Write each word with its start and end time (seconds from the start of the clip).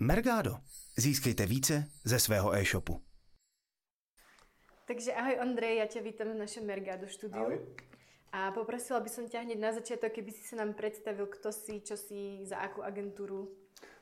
Mergado. 0.00 0.56
Získejte 0.98 1.46
více 1.46 1.84
ze 2.04 2.18
svého 2.18 2.54
e-shopu. 2.54 3.00
Takže 4.86 5.12
ahoj 5.12 5.38
Ondrej, 5.42 5.76
já 5.76 5.86
tě 5.86 6.02
vítám 6.02 6.28
v 6.28 6.38
našem 6.38 6.66
Mergado 6.66 7.08
studiu. 7.08 7.42
Ahoj. 7.42 7.58
A 8.32 8.50
poprosila 8.50 9.00
by 9.00 9.08
som 9.08 9.24
ťa 9.28 9.40
hneď 9.40 9.58
na 9.58 9.72
začiatok, 9.72 10.12
keby 10.12 10.30
si 10.30 10.44
sa 10.44 10.60
nám 10.60 10.76
predstavil, 10.76 11.26
kto 11.26 11.48
si, 11.48 11.80
čo 11.80 11.96
si, 11.96 12.44
za 12.44 12.60
akú 12.60 12.84
agentúru. 12.84 13.48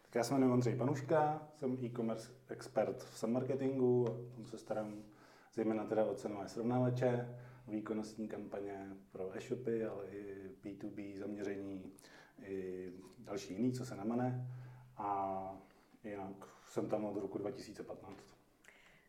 Tak 0.03 0.15
já 0.15 0.25
se 0.25 0.35
jmenuji 0.35 0.53
Ondřej 0.53 0.77
Panuška, 0.77 1.49
jsem 1.59 1.79
e-commerce 1.85 2.31
expert 2.49 3.03
v 3.03 3.19
submarketingu, 3.19 4.05
tam 4.35 4.45
se 4.45 4.59
starám 4.59 5.03
zejména 5.55 5.85
teda 5.85 6.05
o 6.05 6.15
cenové 6.15 6.49
srovnávače, 6.49 7.39
výkonnostní 7.69 8.29
kampaně 8.29 8.97
pro 9.13 9.37
e-shopy, 9.37 9.85
ale 9.85 10.07
i 10.07 10.51
B2B 10.65 11.19
zaměření, 11.19 11.93
i 12.43 12.93
další 13.19 13.55
jiný, 13.55 13.73
co 13.73 13.87
se 13.87 13.97
namane. 13.97 14.47
Jinak 16.27 16.49
jsem 16.69 16.89
tam 16.89 17.05
od 17.05 17.17
roku 17.17 17.39
2015. 17.39 18.37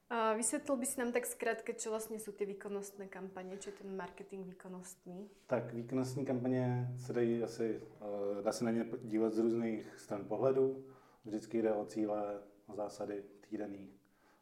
A 0.10 0.34
vysvětlil 0.34 0.78
by 0.78 0.86
si 0.86 1.00
nám 1.00 1.12
tak 1.12 1.26
zkrátka, 1.26 1.74
čo 1.74 1.90
vlastně 1.90 2.20
jsou 2.20 2.32
ty 2.32 2.46
výkonnostné 2.46 3.08
kampaně, 3.08 3.58
je 3.66 3.72
ten 3.72 3.96
marketing 3.96 4.46
výkonnostný. 4.46 5.30
Tak 5.48 5.74
výkonnostní 5.74 6.26
kampaně 6.26 6.88
se 6.98 7.14
dají 7.14 7.44
asi, 7.44 7.82
eh, 8.02 8.42
dá 8.42 8.52
se 8.52 8.66
na 8.66 8.72
ně 8.72 8.86
dívat 9.04 9.34
z 9.34 9.40
různých 9.40 10.00
stran 10.00 10.26
pohledu. 10.26 10.86
Vždycky 11.26 11.62
jde 11.62 11.74
o 11.74 11.86
cíle, 11.86 12.42
o 12.68 12.76
zásady 12.76 13.24
týdenní 13.50 13.94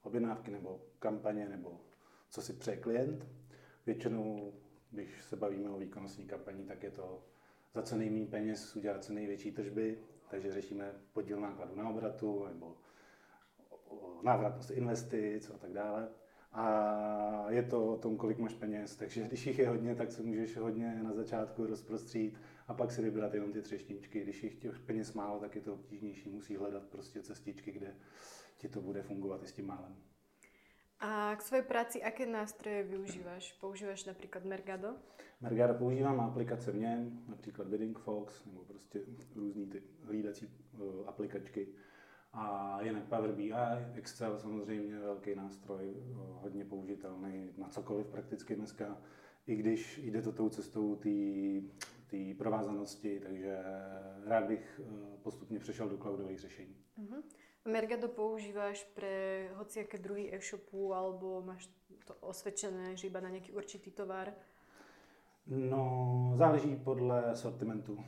objednávky 0.03 0.51
nebo 0.51 0.81
kampaně 0.99 1.49
nebo 1.49 1.81
co 2.29 2.41
si 2.41 2.53
přeje 2.53 2.77
klient. 2.77 3.27
Většinou, 3.85 4.53
když 4.91 5.23
se 5.23 5.35
bavíme 5.35 5.69
o 5.69 5.77
výkonnostní 5.77 6.25
kampani, 6.25 6.63
tak 6.63 6.83
je 6.83 6.91
to 6.91 7.23
za 7.73 7.81
co 7.81 7.95
nejméně 7.95 8.27
peněz 8.27 8.75
udělat 8.75 9.03
co 9.03 9.13
největší 9.13 9.51
tržby, 9.51 9.97
takže 10.29 10.51
řešíme 10.51 10.93
podíl 11.13 11.41
nákladu 11.41 11.75
na 11.75 11.89
obratu 11.89 12.45
nebo 12.47 12.77
návratnost 14.23 14.71
investic 14.71 15.49
a 15.49 15.57
tak 15.57 15.73
dále. 15.73 16.09
A 16.51 17.45
je 17.49 17.63
to 17.63 17.87
o 17.87 17.97
tom, 17.97 18.17
kolik 18.17 18.37
máš 18.37 18.53
peněz, 18.53 18.95
takže 18.95 19.23
když 19.23 19.47
jich 19.47 19.59
je 19.59 19.69
hodně, 19.69 19.95
tak 19.95 20.11
se 20.11 20.23
můžeš 20.23 20.57
hodně 20.57 21.03
na 21.03 21.13
začátku 21.13 21.65
rozprostřít 21.65 22.39
a 22.67 22.73
pak 22.73 22.91
si 22.91 23.01
vybrat 23.01 23.33
jenom 23.33 23.51
ty 23.51 23.61
třešničky. 23.61 24.21
Když 24.21 24.43
jich 24.43 24.55
těch 24.55 24.79
peněz 24.79 25.13
málo, 25.13 25.39
tak 25.39 25.55
je 25.55 25.61
to 25.61 25.73
obtížnější, 25.73 26.29
musí 26.29 26.55
hledat 26.55 26.83
prostě 26.83 27.23
cestičky, 27.23 27.71
kde 27.71 27.95
ti 28.57 28.69
to 28.69 28.81
bude 28.81 29.01
fungovat 29.01 29.43
i 29.43 29.47
s 29.47 29.53
tím 29.53 29.67
málem. 29.67 29.95
K 31.35 31.41
svojej 31.41 31.63
práci, 31.63 32.03
aké 32.03 32.25
nástroje 32.25 32.83
využíváš? 32.83 33.53
Používáš 33.53 34.05
například 34.05 34.45
Mergado? 34.45 34.95
Mergado 35.41 35.73
používám 35.73 36.19
aplikace 36.19 36.71
v 36.71 36.75
něm, 36.75 37.23
například 37.27 37.67
Bidding 37.67 37.99
Fox, 37.99 38.45
nebo 38.45 38.63
prostě 38.63 39.01
různý 39.35 39.65
ty 39.65 39.83
hlídací 40.03 40.49
uh, 40.73 41.09
aplikačky. 41.09 41.67
A 42.33 42.77
jinak 42.81 43.03
Power 43.03 43.31
BI, 43.31 43.53
Excel 43.93 44.39
samozřejmě 44.39 44.99
velký 44.99 45.35
nástroj, 45.35 45.93
uh, 45.95 46.17
hodně 46.17 46.65
použitelný 46.65 47.53
na 47.57 47.69
cokoliv 47.69 48.07
prakticky 48.07 48.55
dneska, 48.55 48.97
i 49.47 49.55
když 49.55 49.97
jde 49.97 50.21
to 50.21 50.31
tou 50.31 50.49
cestou 50.49 50.95
té 52.07 52.33
provázanosti, 52.37 53.19
takže 53.19 53.57
rád 54.25 54.43
bych 54.43 54.81
uh, 54.83 55.17
postupně 55.23 55.59
přešel 55.59 55.89
do 55.89 55.97
cloudových 55.97 56.39
řešení. 56.39 56.75
Uh-huh. 56.97 57.23
Mergado 57.65 58.07
používáš 58.07 58.83
pre 58.93 59.47
hociaké 59.57 59.97
druhy 59.97 60.29
e-shopu 60.35 60.93
alebo 60.93 61.41
máš 61.41 61.69
to 62.05 62.13
osvědčené, 62.21 62.95
že 62.95 63.07
iba 63.07 63.19
na 63.19 63.29
nějaký 63.29 63.51
určitý 63.51 63.91
tovar? 63.91 64.33
No, 65.47 66.33
záleží 66.35 66.75
podle 66.75 67.35
sortimentu 67.35 68.03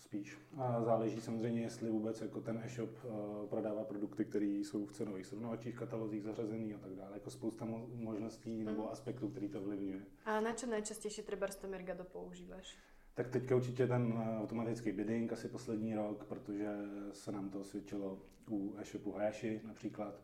spíš. 0.00 0.38
A 0.56 0.82
záleží 0.84 1.20
samozřejmě, 1.20 1.60
jestli 1.62 1.90
vůbec 1.90 2.20
jako 2.20 2.40
ten 2.40 2.60
e-shop 2.64 2.90
uh, 3.04 3.46
prodává 3.48 3.84
produkty, 3.84 4.24
které 4.24 4.46
jsou 4.46 4.86
v 4.86 4.92
cenových 4.92 5.26
srovnávačích, 5.26 5.74
katalozích 5.76 6.22
zařazený 6.22 6.74
a 6.74 6.78
tak 6.78 6.94
dále. 6.94 7.10
Jako 7.14 7.30
spousta 7.30 7.64
mo- 7.64 7.88
možností 7.94 8.64
nebo 8.64 8.82
Mhm. 8.82 8.90
aspektů, 8.92 9.28
který 9.28 9.48
to 9.48 9.60
ovlivňuje. 9.60 10.00
A 10.24 10.40
na 10.40 10.52
čo 10.52 10.66
najčastejšie 10.66 11.24
treba 11.24 11.48
to 11.48 11.68
Mergado 11.68 12.04
používáš? 12.04 12.76
Tak 13.18 13.28
teďka 13.28 13.56
určitě 13.56 13.86
ten 13.86 14.14
eh, 14.18 14.38
automatický 14.40 14.92
bidding 14.92 15.32
asi 15.32 15.48
poslední 15.48 15.94
rok, 15.94 16.24
protože 16.24 16.74
se 17.12 17.32
nám 17.32 17.50
to 17.50 17.60
osvědčilo 17.60 18.22
u 18.50 18.74
e-shopu 18.78 19.12
Hayashi 19.12 19.60
například. 19.66 20.20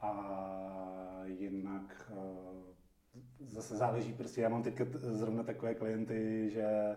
A 0.00 1.22
jinak 1.24 2.12
eh, 2.14 3.20
zase 3.46 3.76
záleží, 3.76 4.12
prostě 4.12 4.40
já 4.40 4.48
mám 4.48 4.62
teďka 4.62 4.84
zrovna 4.94 5.42
takové 5.42 5.74
klienty, 5.74 6.50
že 6.50 6.62
eh, 6.62 6.96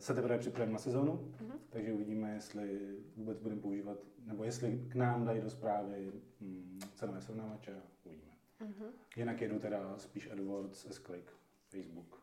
se 0.00 0.14
teprve 0.14 0.38
připravím 0.38 0.72
na 0.72 0.78
sezónu, 0.78 1.32
Mhm. 1.40 1.58
takže 1.70 1.92
uvidíme, 1.92 2.34
jestli 2.34 2.96
vůbec 3.16 3.38
budeme 3.38 3.60
používat, 3.60 3.98
nebo 4.26 4.44
jestli 4.44 4.78
k 4.88 4.94
nám 4.94 5.24
dají 5.24 5.40
do 5.40 5.50
zprávy 5.50 6.12
hm, 6.40 6.78
cenové 6.94 7.20
srovnávače, 7.20 7.76
uvidíme. 8.04 8.32
Uh-huh. 8.60 8.90
Jinak 9.16 9.40
jedu 9.40 9.58
teda 9.58 9.98
spíš 9.98 10.30
AdWords, 10.30 10.86
S-Click, 10.86 11.30
Facebook. 11.68 12.21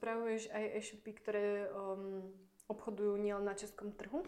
A 0.00 0.02
spravuješ 0.02 0.48
aj 0.52 0.64
e-shopy, 0.80 1.12
které 1.12 1.68
um, 1.70 2.32
obchodují 2.66 3.20
nielen 3.20 3.44
na 3.44 3.54
českom 3.54 3.92
trhu? 3.92 4.22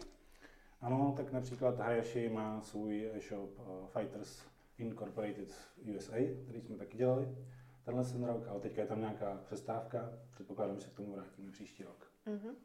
Ano, 0.81 1.13
tak 1.17 1.31
například 1.31 1.79
Hayashi 1.79 2.29
má 2.29 2.61
svůj 2.61 3.09
e-shop 3.13 3.59
uh, 3.59 3.87
Fighters 3.87 4.43
Incorporated 4.77 5.53
USA, 5.95 6.15
který 6.43 6.61
jsme 6.61 6.77
taky 6.77 6.97
dělali 6.97 7.37
tenhle 7.85 8.03
ten 8.05 8.23
rok, 8.23 8.47
ale 8.47 8.59
teďka 8.59 8.81
je 8.81 8.87
tam 8.87 8.99
nějaká 8.99 9.41
přestávka, 9.45 10.09
předpokládám, 10.31 10.75
že 10.75 10.81
se 10.81 10.89
k 10.89 10.93
tomu 10.93 11.13
vrátíme 11.13 11.51
příští 11.51 11.83
rok. 11.83 12.11
Uh-huh. 12.27 12.55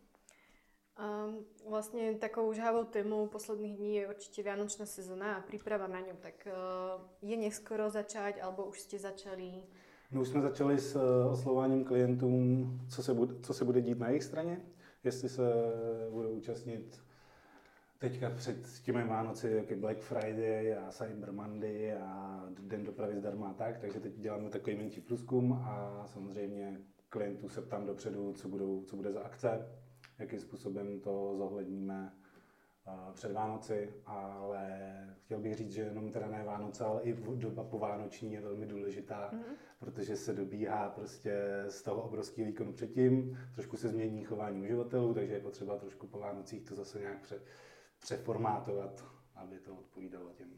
Um, 0.99 1.47
vlastne 1.65 2.15
takou 2.19 2.53
žhavou 2.53 2.85
témou 2.85 3.27
posledných 3.27 3.77
dní 3.77 3.97
je 3.97 4.09
určite 4.09 4.43
Vianočná 4.43 4.87
sezóna 4.87 5.35
a 5.35 5.47
príprava 5.47 5.87
na 5.87 6.01
ňu. 6.01 6.17
Tak 6.21 6.47
uh, 6.47 7.01
je 7.23 7.37
neskoro 7.37 7.91
začať, 7.91 8.43
alebo 8.43 8.67
už 8.67 8.81
ste 8.81 8.99
začali? 8.99 9.63
My 10.11 10.21
už 10.21 10.29
jsme 10.29 10.41
začali 10.43 10.79
s 10.79 10.97
uh, 10.97 11.33
oslovováním 11.33 11.85
klientům, 11.85 12.81
co 12.89 13.03
se, 13.03 13.15
bude, 13.15 13.35
co 13.43 13.55
se 13.55 13.65
bude 13.65 13.81
dít 13.81 13.99
na 13.99 14.09
jejich 14.09 14.25
straně, 14.25 14.61
jestli 15.05 15.29
se 15.29 15.43
budou 16.11 16.31
účastnit 16.31 17.01
teďka 17.99 18.31
před 18.31 18.57
těmi 18.85 19.05
Vánoci, 19.05 19.51
jak 19.51 19.71
je 19.71 19.77
Black 19.77 19.99
Friday 19.99 20.75
a 20.79 20.91
Cyber 20.91 21.33
Monday 21.33 21.93
a 21.95 22.43
Den 22.61 22.85
dopravy 22.85 23.17
zdarma 23.17 23.49
a 23.49 23.55
tak, 23.55 23.79
takže 23.79 24.01
teď 24.01 24.13
děláme 24.17 24.51
takový 24.51 24.77
menší 24.77 25.01
průzkum 25.01 25.53
a 25.53 26.03
samozřejmě 26.07 26.81
klientů 27.09 27.49
se 27.49 27.63
ptám 27.63 27.87
dopředu, 27.87 28.33
co, 28.33 28.49
budou, 28.49 28.85
co 28.85 28.97
bude 28.97 29.13
za 29.13 29.21
akce, 29.21 29.69
jakým 30.19 30.41
způsobem 30.41 31.01
to 31.01 31.35
zohledníme 31.39 32.13
uh, 32.87 33.13
před 33.15 33.33
Vánoci, 33.33 33.95
ale 34.07 34.88
chtěl 35.29 35.41
bych 35.41 35.55
říct, 35.55 35.73
že 35.73 35.83
jenom 35.83 36.13
teda 36.13 36.27
ne 36.27 36.45
Vánoce, 36.45 36.85
ale 36.85 37.03
i 37.03 37.13
doba 37.35 37.65
povánoční 37.65 38.33
je 38.33 38.41
velmi 38.41 38.67
důležitá, 38.67 39.31
Mhm. 39.33 39.43
protože 39.79 40.17
se 40.17 40.33
dobíhá 40.35 40.89
prostě 40.91 41.65
z 41.69 41.83
toho 41.83 42.03
obrovského 42.03 42.47
výkonu 42.47 42.73
předtím, 42.73 43.39
trošku 43.55 43.77
se 43.77 43.89
změní 43.89 44.25
chování 44.25 44.61
uživatelů, 44.63 45.15
takže 45.15 45.33
je 45.35 45.41
potřeba 45.41 45.77
trošku 45.79 46.07
po 46.07 46.19
Vánocích 46.19 46.63
to 46.65 46.75
zase 46.75 46.99
nějak 47.01 47.21
pře, 47.21 47.41
přeformátovat, 47.99 49.05
aby 49.35 49.59
to 49.59 49.75
odpovídalo 49.77 50.33
těm, 50.33 50.51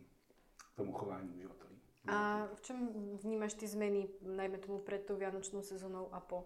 tomu 0.76 0.92
chování 0.92 1.30
uživatelů. 1.30 1.70
A 2.06 2.47
v 2.54 2.60
čom 2.60 2.88
vnímaš 3.22 3.54
ty 3.54 3.66
zmeny, 3.66 4.09
najmä 4.22 4.59
tomu 4.59 4.78
pred 4.78 5.04
tou 5.06 5.16
Vianočnou 5.16 5.62
sezónou 5.62 6.14
a 6.14 6.20
po? 6.20 6.44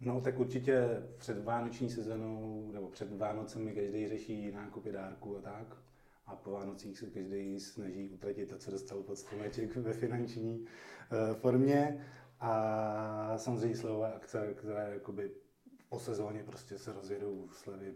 No 0.00 0.20
tak 0.20 0.38
určitě 0.38 1.02
před 1.16 1.44
vánoční 1.44 1.90
sezónou 1.90 2.70
nebo 2.72 2.88
před 2.88 3.12
Vánocemi 3.18 3.72
každý 3.74 4.08
řeší 4.08 4.52
nákupy 4.52 4.92
dárků 4.92 5.36
a 5.36 5.40
tak. 5.40 5.76
A 6.28 6.36
po 6.36 6.50
Vánocích 6.50 6.98
se 6.98 7.10
každý 7.10 7.60
snaží 7.60 8.10
utratit 8.10 8.46
to, 8.48 8.58
co 8.58 8.70
dostal 8.70 9.02
pod 9.02 9.16
stromeček 9.16 9.76
ve 9.76 9.92
finanční 9.92 10.64
eh, 10.64 11.34
formě. 11.34 12.04
A 12.40 13.32
samozřejmě 13.36 13.76
slevové 13.76 14.12
akce, 14.14 14.54
které 14.54 14.90
jakoby 14.94 15.30
po 15.88 15.98
sezóně 15.98 16.44
prostě 16.44 16.78
se 16.78 16.92
rozjedou 16.92 17.48
slevy 17.52 17.94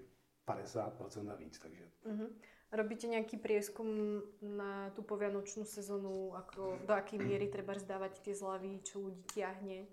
50% 0.48 1.30
a 1.30 1.34
víc, 1.36 1.58
takže 1.58 1.84
Uh-huh. 2.06 2.26
Robíte 2.72 3.04
nejaký 3.06 3.36
prieskum 3.36 3.86
na 4.40 4.88
tú 4.96 5.04
povianočnú 5.04 5.62
sezónu, 5.68 6.32
ako, 6.34 6.82
do 6.88 6.92
akej 6.96 7.20
miery 7.20 7.46
treba 7.52 7.76
zdávať 7.78 8.24
tie 8.24 8.34
zľavy, 8.34 8.80
čo 8.82 8.98
ľudí 9.06 9.22
tiahne? 9.28 9.86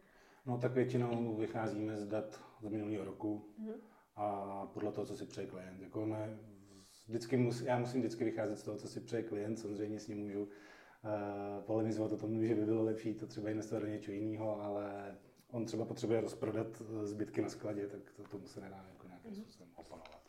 No 0.47 0.57
tak 0.57 0.71
většinou 0.73 1.35
vycházíme 1.37 1.97
z 1.97 2.07
dat 2.07 2.39
z 2.63 2.67
minulého 2.71 3.03
roku 3.05 3.45
Mhm. 3.59 3.73
a 4.15 4.25
podle 4.73 4.91
toho, 4.91 5.05
co 5.05 5.17
si 5.17 5.25
přeje 5.25 5.47
klient. 5.47 5.81
Jako 5.81 6.05
ne, 6.05 6.39
vždycky 7.09 7.37
mus, 7.37 7.61
já 7.61 7.79
musím 7.79 7.99
vždycky 8.01 8.23
vycházet 8.23 8.55
z 8.57 8.63
toho, 8.63 8.77
co 8.77 8.87
si 8.87 9.01
přeje 9.01 9.23
klient, 9.23 9.57
samozřejmě 9.57 9.99
s 9.99 10.07
ním 10.07 10.17
můžu 10.17 10.43
uh, 10.43 10.49
polemizovat 11.65 12.11
o 12.11 12.17
tom, 12.17 12.45
že 12.45 12.55
by 12.55 12.65
bylo 12.65 12.83
lepší 12.83 13.13
to 13.13 13.27
třeba 13.27 13.49
investovat 13.49 13.79
do 13.79 13.87
něčeho 13.87 14.15
jiného, 14.15 14.61
ale 14.61 15.17
on 15.51 15.65
třeba 15.65 15.85
potřebuje 15.85 16.21
rozprodat 16.21 16.67
eh, 16.81 17.05
zbytky 17.07 17.41
na 17.41 17.49
skladě, 17.49 17.87
tak 17.87 17.99
to, 18.15 18.23
tomu 18.23 18.47
se 18.47 18.61
nedá 18.61 18.85
jako 18.93 19.07
nějakým 19.07 19.35
způsobem 19.35 19.69
oponovat. 19.75 20.21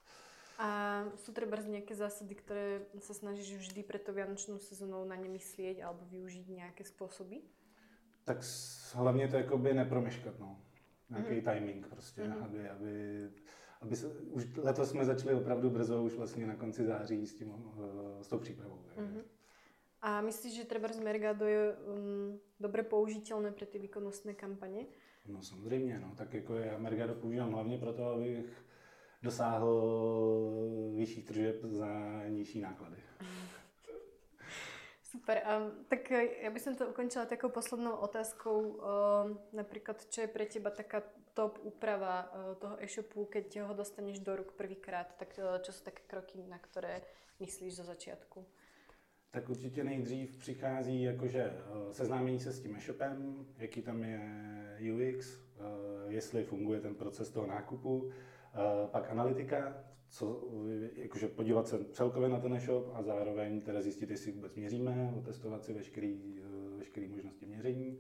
A 0.61 0.69
sú 1.17 1.33
treba 1.33 1.57
nejaké 1.57 1.97
zásady, 1.97 2.37
ktoré 2.37 2.85
sa 3.01 3.17
snažíš 3.17 3.65
vždy 3.65 3.81
pre 3.81 3.97
to 3.97 4.13
vianočnou 4.13 4.61
sezónou 4.61 5.09
na 5.09 5.17
ne 5.17 5.33
myslieť 5.33 5.81
alebo 5.81 6.05
využiť 6.13 6.53
nejaké 6.53 6.85
spôsoby? 6.85 7.41
Tak 8.25 8.45
hlavně 8.95 9.29
to 9.29 9.37
jakoby 9.37 9.75
nepromeškat, 9.75 10.39
no. 10.39 10.61
Nějaký 11.11 11.35
Mhm. 11.35 11.45
timing 11.45 11.87
prostě, 11.89 12.25
Mhm. 12.29 12.45
aby, 12.45 12.69
aby 12.69 12.93
aby 13.81 13.97
se, 13.97 14.09
už 14.09 14.47
letos 14.57 14.91
jsme 14.91 15.05
začali 15.05 15.35
opravdu 15.35 15.71
brzo, 15.71 16.03
už 16.03 16.15
vlastně 16.15 16.47
na 16.47 16.57
konci 16.57 16.85
září 16.85 17.27
s, 17.27 17.35
tím, 17.35 17.49
uh, 17.49 18.23
s 18.23 18.29
tou 18.29 18.39
přípravou. 18.39 18.79
Mm-hmm. 18.97 19.23
A 20.03 20.21
myslíš, 20.21 20.57
že 20.57 20.65
třeba 20.65 20.89
z 20.89 21.01
Mergado 21.01 21.47
je 21.47 21.77
um, 21.77 22.41
dobře 22.61 22.83
použitelné 22.83 23.53
pro 23.53 23.67
ty 23.67 23.79
výkonnostné 23.79 24.35
kampaně? 24.35 24.87
No 25.27 25.43
samozřejmě, 25.43 25.99
no. 25.99 26.15
tak 26.17 26.35
jako 26.35 26.55
já 26.55 26.79
Mergado 26.79 27.15
používám 27.15 27.53
hlavně 27.53 27.79
proto, 27.79 28.05
abych 28.05 28.65
dosáhl 29.23 29.83
vyšší 30.97 31.23
tržeb 31.23 31.65
za 31.65 32.23
nižší 32.29 32.61
náklady. 32.61 32.97
Super. 35.03 35.43
Um, 35.59 35.85
tak 35.89 36.11
já 36.43 36.51
bych 36.51 36.63
to 36.79 36.87
ukončila 36.87 37.27
takovou 37.27 37.53
poslednou 37.53 37.93
otázkou. 37.93 38.61
Um, 38.61 39.39
například, 39.53 40.01
co 40.01 40.21
je 40.21 40.27
pro 40.27 40.47
teba 40.47 40.71
taká 40.71 41.03
top 41.41 41.59
úprava 41.63 42.29
uh, 42.29 42.55
toho 42.61 42.77
e-shopu, 42.85 43.25
keď 43.25 43.65
ho 43.65 43.75
dostaneš 43.75 44.21
do 44.21 44.37
ruk 44.37 44.53
prvýkrát, 44.53 45.17
tak 45.17 45.41
uh, 45.41 45.57
čo 45.65 45.73
jsou 45.73 45.85
také 45.85 46.03
kroky, 46.07 46.45
na 46.49 46.59
které 46.59 47.01
myslíš 47.41 47.77
za 47.77 47.85
začátku? 47.85 48.45
Tak 49.31 49.49
určitě 49.49 49.85
nejdřív 49.85 50.37
přichází 50.37 51.03
jakože 51.03 51.53
seznámení 51.93 52.41
se 52.41 52.53
s 52.53 52.61
tím 52.61 52.77
e-shopem, 52.77 53.47
jaký 53.59 53.83
tam 53.83 54.05
je 54.05 54.21
UX, 54.93 55.39
jestli 56.09 56.45
funguje 56.45 56.81
ten 56.81 56.95
proces 56.95 57.31
toho 57.31 57.47
nákupu, 57.47 58.11
pak 58.91 59.11
analytika, 59.11 59.85
co, 60.09 60.49
jakože 60.95 61.29
podívat 61.29 61.69
se 61.69 61.85
celkově 61.85 62.29
na 62.29 62.41
ten 62.41 62.55
e-shop 62.55 62.91
a 62.95 63.03
zároveň 63.03 63.61
teda 63.61 63.81
zjistit, 63.81 64.11
jestli 64.11 64.33
vůbec 64.33 64.55
měříme, 64.55 65.15
otestovat 65.19 65.65
si 65.65 65.73
veškerý 65.73 67.09
možnosti 67.09 67.47
měření 67.47 67.99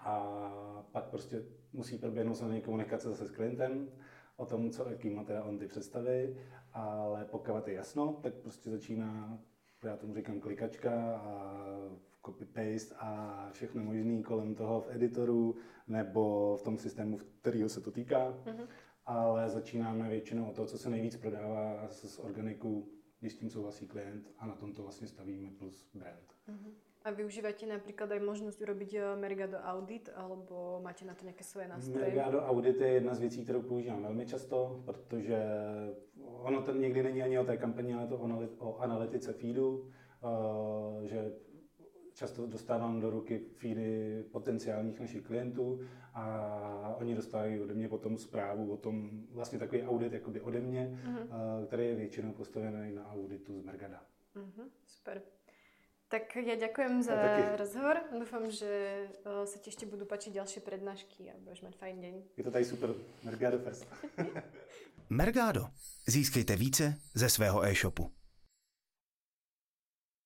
a 0.00 0.86
pak 0.92 1.04
prostě 1.04 1.42
musí 1.72 1.98
proběhnout 1.98 2.34
samozřejmě 2.34 2.60
komunikace 2.60 3.08
zase 3.08 3.26
s 3.26 3.30
klientem 3.30 3.88
o 4.36 4.46
tom, 4.46 4.70
co, 4.70 4.90
jaký 4.90 5.10
má 5.10 5.24
teda 5.24 5.44
on 5.44 5.58
ty 5.58 5.66
představy, 5.66 6.36
ale 6.72 7.24
pokud 7.24 7.68
je 7.68 7.74
jasno, 7.74 8.20
tak 8.22 8.34
prostě 8.34 8.70
začíná, 8.70 9.38
já 9.84 9.96
tomu 9.96 10.14
říkám 10.14 10.40
klikačka 10.40 11.16
a 11.16 11.64
copy-paste 12.22 12.94
a 12.98 13.48
všechno 13.52 13.84
možné 13.84 14.22
kolem 14.22 14.54
toho 14.54 14.80
v 14.80 14.90
editoru 14.90 15.56
nebo 15.86 16.56
v 16.56 16.62
tom 16.62 16.78
systému, 16.78 17.18
kterého 17.40 17.68
se 17.68 17.80
to 17.80 17.90
týká. 17.90 18.34
Mm-hmm 18.44 18.66
ale 19.10 19.50
začínáme 19.50 20.08
většinou 20.08 20.50
o 20.50 20.52
to, 20.52 20.66
co 20.66 20.78
se 20.78 20.90
nejvíc 20.90 21.16
prodává 21.16 21.88
z 21.90 22.18
organiku, 22.18 22.88
když 23.20 23.32
s 23.32 23.38
tím 23.38 23.50
souhlasí 23.50 23.86
klient 23.86 24.30
a 24.38 24.46
na 24.46 24.54
tom 24.54 24.72
to 24.72 24.82
vlastně 24.82 25.06
stavíme 25.06 25.50
plus 25.58 25.90
brand. 25.94 26.34
Uh-huh. 26.48 26.72
A 27.04 27.10
využíváte 27.10 27.66
například 27.66 28.10
i 28.10 28.20
možnost 28.20 28.60
urobiť 28.60 28.94
eh, 28.94 29.16
Mergado 29.16 29.58
Audit, 29.58 30.10
alebo 30.14 30.80
máte 30.82 31.04
na 31.04 31.14
to 31.14 31.24
nějaké 31.24 31.44
svoje 31.44 31.68
nástroje? 31.68 32.00
Mergado 32.00 32.40
Audit 32.42 32.80
je 32.80 32.88
jedna 32.88 33.14
z 33.14 33.20
věcí, 33.20 33.44
kterou 33.44 33.62
používám 33.62 34.02
velmi 34.02 34.26
často, 34.26 34.82
protože 34.84 35.38
ono 36.22 36.62
to 36.62 36.72
někdy 36.72 37.02
není 37.02 37.22
ani 37.22 37.38
o 37.38 37.44
té 37.44 37.56
kampani, 37.56 37.94
ale 37.94 38.06
to 38.06 38.16
o 38.58 38.78
analytice 38.78 39.32
feedu, 39.32 39.90
eh, 40.22 41.08
že 41.08 41.32
často 42.14 42.46
dostávám 42.46 43.00
do 43.00 43.10
ruky 43.10 43.38
feedy 43.38 44.22
potenciálních 44.32 45.00
našich 45.00 45.22
klientů 45.22 45.80
a 46.14 46.94
oni 46.98 47.14
dostávají 47.14 47.60
ode 47.60 47.74
mě 47.74 47.88
potom 47.88 48.18
zprávu 48.18 48.72
o 48.72 48.76
tom, 48.76 49.10
vlastně 49.30 49.58
takový 49.58 49.82
audit 49.82 50.12
jakoby 50.12 50.40
ode 50.40 50.60
mě, 50.60 51.00
uh-huh. 51.04 51.66
který 51.66 51.86
je 51.86 51.94
většinou 51.94 52.32
postavený 52.32 52.94
na 52.94 53.12
auditu 53.12 53.60
z 53.60 53.62
Mergada. 53.62 54.02
Uh-huh, 54.36 54.68
super. 54.86 55.22
Tak 56.10 56.36
já 56.36 56.54
děkuji 56.54 57.02
za 57.02 57.12
ja 57.12 57.56
rozhovor. 57.56 57.96
Doufám, 58.18 58.50
že 58.50 58.66
eh, 59.24 59.46
se 59.46 59.58
ti 59.58 59.68
ještě 59.68 59.86
budu 59.86 60.06
pačit 60.06 60.34
další 60.34 60.60
přednášky 60.60 61.30
a 61.30 61.34
budeš 61.38 61.60
mít 61.62 61.76
fajn 61.76 62.00
den. 62.00 62.22
Je 62.36 62.44
to 62.44 62.50
tady 62.50 62.64
super. 62.64 62.90
Mergado 63.22 63.58
Fest. 63.58 63.86
Mergado. 65.10 65.66
Získejte 66.06 66.56
více 66.56 66.94
ze 67.14 67.28
svého 67.28 67.64
e-shopu. 67.64 68.19